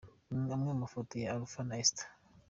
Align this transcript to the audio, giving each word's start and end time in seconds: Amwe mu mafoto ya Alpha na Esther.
Amwe 0.53 0.69
mu 0.71 0.79
mafoto 0.83 1.13
ya 1.21 1.29
Alpha 1.35 1.61
na 1.67 1.75
Esther. 1.83 2.07